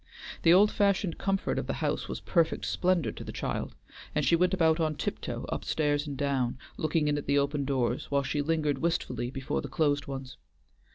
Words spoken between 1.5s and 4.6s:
of the house was perfect splendor to the child, and she went